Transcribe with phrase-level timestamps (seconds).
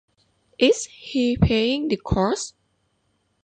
[0.57, 2.55] Is he paying the costs?